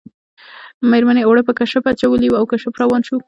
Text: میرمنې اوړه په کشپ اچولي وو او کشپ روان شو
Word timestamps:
میرمنې 0.91 1.21
اوړه 1.25 1.41
په 1.45 1.53
کشپ 1.59 1.83
اچولي 1.91 2.27
وو 2.29 2.39
او 2.39 2.45
کشپ 2.51 2.73
روان 2.83 3.01
شو 3.07 3.15